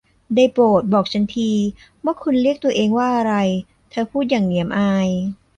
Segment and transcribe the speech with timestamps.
[0.35, 1.51] ได้โปรด บอกฉันที
[2.03, 3.33] ว่าคุณเรียกตัวเองว่าอะไร?
[3.89, 5.07] เธอพูดอย่างเหนียมอาย